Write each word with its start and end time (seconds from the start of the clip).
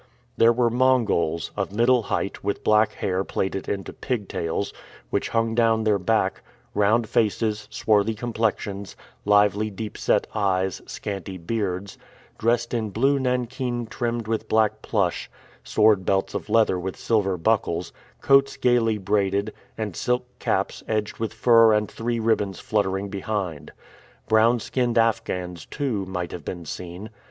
There 0.35 0.51
were 0.51 0.71
Mongols 0.71 1.51
of 1.55 1.71
middle 1.71 2.01
height, 2.01 2.43
with 2.43 2.63
black 2.63 2.93
hair 2.93 3.23
plaited 3.23 3.69
into 3.69 3.93
pigtails, 3.93 4.73
which 5.11 5.29
hung 5.29 5.53
down 5.53 5.83
their 5.83 5.99
back; 5.99 6.41
round 6.73 7.07
faces, 7.07 7.67
swarthy 7.69 8.15
complexions, 8.15 8.95
lively 9.25 9.69
deep 9.69 9.99
set 9.99 10.25
eyes, 10.33 10.81
scanty 10.87 11.37
beards 11.37 11.99
dressed 12.39 12.73
in 12.73 12.89
blue 12.89 13.19
nankeen 13.19 13.85
trimmed 13.85 14.27
with 14.27 14.49
black 14.49 14.81
plush, 14.81 15.29
sword 15.63 16.03
belts 16.03 16.33
of 16.33 16.49
leather 16.49 16.79
with 16.79 16.97
silver 16.97 17.37
buckles, 17.37 17.93
coats 18.21 18.57
gayly 18.57 18.97
braided, 18.97 19.53
and 19.77 19.95
silk 19.95 20.25
caps 20.39 20.81
edged 20.87 21.17
with 21.19 21.31
fur 21.31 21.73
and 21.73 21.91
three 21.91 22.19
ribbons 22.19 22.59
fluttering 22.59 23.07
behind. 23.09 23.71
Brown 24.27 24.59
skinned 24.59 24.97
Afghans, 24.97 25.67
too, 25.67 26.07
might 26.07 26.31
have 26.31 26.43
been 26.43 26.65
seen. 26.65 27.11